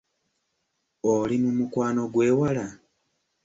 [1.13, 2.65] Oli mu mukwano gw'ewala?